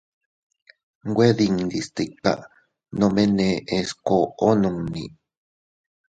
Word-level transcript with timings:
Nwe 1.07 1.25
dindi 1.37 1.79
stika, 1.87 2.33
nome 2.97 3.23
neʼes 3.37 3.89
koʼo 4.05 4.47
nunni. 4.61 5.03